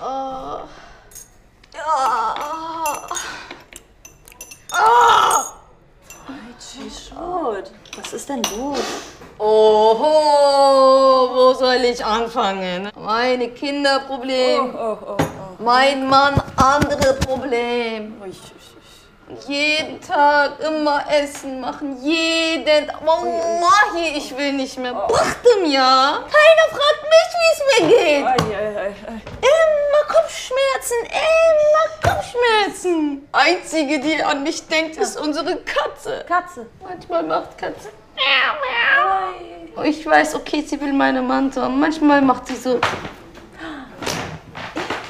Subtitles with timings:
[0.00, 0.60] Oh.
[1.74, 2.34] Ja.
[4.72, 5.58] Oh.
[7.08, 8.78] Schaut, was ist denn los?
[9.38, 10.10] Oho,
[11.34, 12.90] wo soll ich anfangen?
[12.96, 14.74] Meine Kinderproblem.
[14.74, 15.16] Oh, oh, oh.
[15.58, 18.22] Mein Mann andere Problem.
[19.46, 22.02] Jeden Tag immer Essen machen.
[22.02, 23.00] Jeden Tag.
[23.04, 24.94] Wallahi, ich will nicht mehr.
[24.94, 25.80] Brachte mir.
[25.80, 28.24] Keiner fragt mich, wie es mir geht.
[28.24, 28.94] Ei, ei, ei,
[30.18, 33.28] Kopfschmerzen, immer Kopfschmerzen.
[33.32, 36.24] Einzige, die an mich denkt, ist unsere Katze.
[36.26, 36.66] Katze.
[36.82, 37.90] Manchmal macht Katze.
[39.84, 41.66] Ich weiß, okay, sie will meine Manta.
[41.66, 42.80] Und manchmal macht sie so.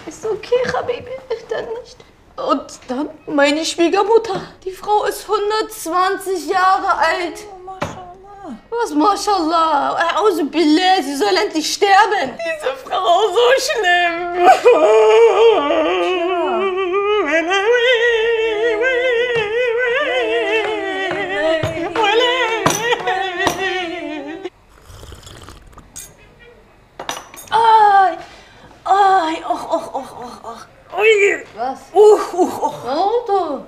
[0.07, 1.11] Ist okay, Habibi,
[1.49, 1.97] dann nicht.
[2.37, 4.43] Und dann meine Schwiegermutter.
[4.65, 7.45] Die Frau ist 120 Jahre alt.
[8.81, 9.97] Was, mashallah.
[10.21, 12.37] Auzubillah, sie soll endlich sterben.
[12.39, 14.49] Diese Frau so schlimm.
[27.51, 28.19] Ai,
[28.85, 31.01] ai, och, och, och, och, och.
[31.01, 31.47] Ui.
[31.57, 31.79] Was?
[31.93, 32.85] Uch, uch, uch.
[32.85, 33.67] Noldo.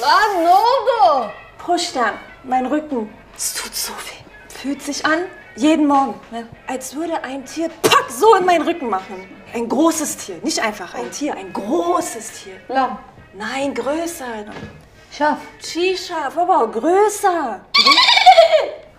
[0.00, 1.30] Was, Noldo?
[1.58, 2.12] Pushta,
[2.44, 3.12] mein Rücken.
[3.36, 4.17] Es tut so weh.
[4.60, 5.20] Fühlt sich an,
[5.56, 6.48] jeden Morgen, ne?
[6.66, 9.28] als würde ein Tier pack so in meinen Rücken machen.
[9.54, 12.56] Ein großes Tier, nicht einfach ein Tier, ein großes Tier.
[12.68, 12.98] Lamm.
[13.34, 14.46] Nein, größer.
[15.12, 15.38] Schaf.
[15.62, 17.60] Shisha, aber größer.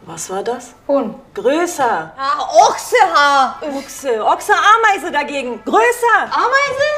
[0.02, 0.74] Was war das?
[0.88, 1.14] Huhn.
[1.34, 2.14] Größer.
[2.18, 3.60] Ah, Ochsehaar.
[3.62, 5.62] Ochse, Ochse, Ameise dagegen.
[5.66, 6.20] Größer.
[6.32, 6.90] Ameise?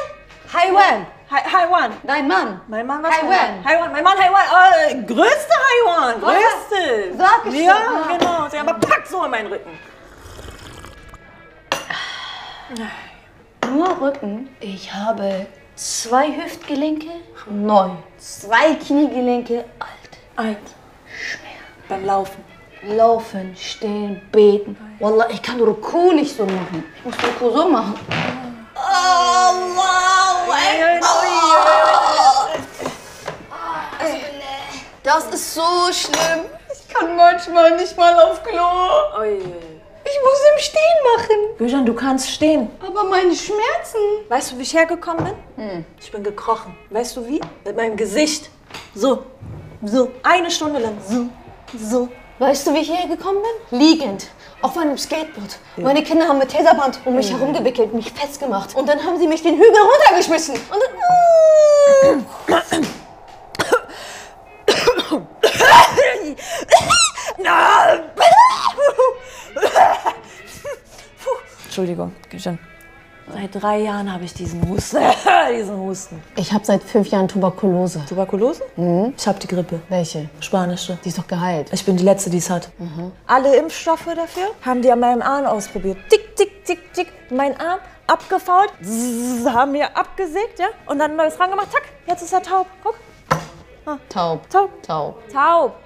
[0.52, 1.06] Haiwan.
[1.30, 1.92] Hai- Haiwan.
[2.04, 2.60] Dein Mann.
[2.68, 3.10] Mein Mann was?
[3.10, 3.64] Haiwan.
[3.64, 3.92] Haiwan.
[3.92, 4.42] Mein Mann Haiwan.
[4.88, 6.20] Äh, größte Haiwan.
[6.20, 7.14] Größte.
[7.18, 7.74] Sag ich Ja,
[8.08, 8.31] genau.
[8.62, 9.76] Aber pack so in meinen Rücken.
[13.74, 14.50] Nur Rücken.
[14.60, 17.08] Ich habe zwei Hüftgelenke
[17.50, 17.90] neu.
[18.18, 19.90] Zwei Kniegelenke alt.
[20.36, 20.58] Alt.
[21.88, 22.44] Beim Laufen.
[22.84, 24.76] Laufen, stehen, beten.
[25.00, 26.84] Wallah, ich kann Ruku nicht so machen.
[26.98, 27.94] Ich muss Ruku so machen.
[28.76, 29.72] Allahu
[35.02, 36.44] Das ist so schlimm.
[36.92, 39.18] Ich kann manchmal nicht mal auf Klo.
[39.18, 39.38] Ui.
[39.38, 41.56] Ich muss im Stehen machen.
[41.56, 42.68] Gülcan, du kannst stehen.
[42.86, 43.96] Aber meine Schmerzen.
[44.28, 45.34] Weißt du, wie ich hergekommen bin?
[45.56, 45.84] Hm.
[45.98, 46.76] Ich bin gekrochen.
[46.90, 47.40] Weißt du wie?
[47.64, 48.50] Mit meinem Gesicht.
[48.94, 49.24] So.
[49.82, 50.10] So.
[50.22, 50.98] Eine Stunde lang.
[51.08, 51.28] So.
[51.78, 52.08] So.
[52.38, 53.38] Weißt du, wie ich hierher gekommen
[53.70, 53.78] bin?
[53.78, 54.26] Liegend.
[54.60, 55.58] Auf einem Skateboard.
[55.76, 58.76] Meine Kinder haben mit Taserband um mich herumgewickelt, mich festgemacht.
[58.76, 60.56] Und dann haben sie mich den Hügel runtergeschmissen.
[60.56, 62.22] Und dann...
[71.64, 72.58] Entschuldigung, Gülcan.
[73.32, 74.98] Seit drei Jahren habe ich diesen Husten.
[75.56, 76.22] diesen Husten.
[76.36, 78.04] Ich habe seit fünf Jahren Tuberkulose.
[78.06, 78.62] Tuberkulose?
[79.16, 79.80] Ich habe die Grippe.
[79.88, 80.28] Welche?
[80.40, 80.98] Spanische.
[81.04, 81.68] Die ist doch geheilt.
[81.72, 82.70] Ich bin die Letzte, die es hat.
[83.26, 85.96] Alle Impfstoffe dafür haben die an meinem Arm ausprobiert.
[86.10, 87.08] Tick, tick, tick, tick.
[87.30, 88.72] Mein Arm abgefault.
[88.82, 90.66] Zzz, haben mir abgesägt, ja?
[90.86, 91.68] Und dann neues dran gemacht.
[91.72, 92.66] Tack, jetzt ist er taub.
[92.82, 92.96] Guck.
[94.08, 94.48] Taub.
[94.50, 94.82] Taub.
[94.82, 95.32] Taub.
[95.32, 95.76] Taub.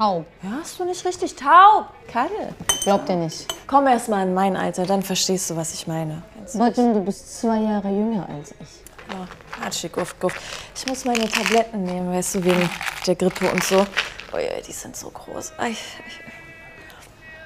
[0.00, 0.24] Taub.
[0.40, 1.36] Hörst du nicht richtig?
[1.36, 1.90] Taub.
[2.10, 2.54] Kalle.
[2.84, 3.46] Glaubt ihr nicht.
[3.66, 6.22] Komm erst mal in mein Alter, dann verstehst du, was ich meine.
[6.54, 9.12] Bajin, du bist zwei Jahre jünger als ich.
[9.12, 9.28] Ja,
[9.62, 10.34] Hatschi, guff, guff.
[10.74, 12.70] Ich muss meine Tabletten nehmen, weißt du, wegen
[13.06, 13.86] der Grippe und so.
[14.32, 15.52] Oh ja, die sind so groß.
[15.58, 15.76] Ei,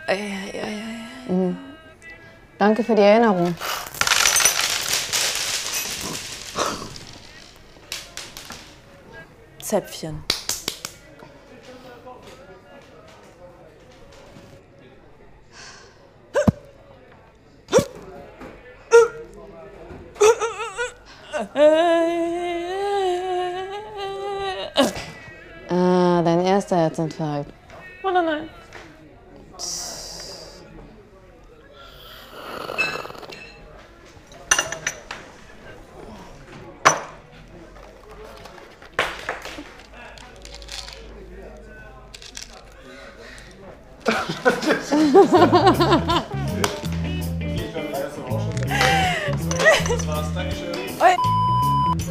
[0.06, 1.54] ei, ei, ei, ei, ei.
[2.56, 3.56] Danke für die Erinnerung.
[9.60, 10.22] Zäpfchen.
[25.69, 27.50] Ah, dein erster Herzinfarkt.
[28.03, 28.49] Oh nein, nein.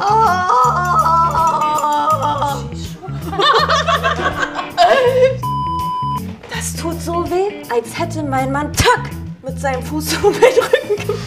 [6.53, 9.09] Das tut so weh, als hätte mein Mann Tack
[9.45, 11.19] mit seinem Fuß um meinen Rücken gemacht.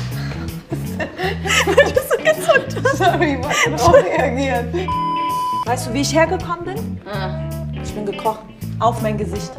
[1.67, 2.97] Weil du so gezuckt hast.
[2.99, 4.89] Sorry, ich wollte drauf reagieren.
[5.67, 7.01] Weißt du, wie ich hergekommen bin?
[7.83, 8.49] Ich bin gekrochen.
[8.79, 9.53] Auf mein Gesicht.